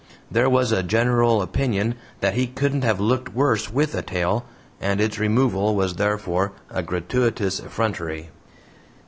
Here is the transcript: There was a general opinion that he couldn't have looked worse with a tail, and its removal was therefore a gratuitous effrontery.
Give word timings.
There 0.31 0.49
was 0.49 0.71
a 0.71 0.81
general 0.81 1.43
opinion 1.43 1.93
that 2.21 2.33
he 2.33 2.47
couldn't 2.47 2.83
have 2.83 2.99
looked 2.99 3.35
worse 3.35 3.71
with 3.71 3.93
a 3.93 4.01
tail, 4.01 4.45
and 4.79 4.99
its 4.99 5.19
removal 5.19 5.75
was 5.75 5.97
therefore 5.97 6.53
a 6.71 6.81
gratuitous 6.81 7.59
effrontery. 7.59 8.31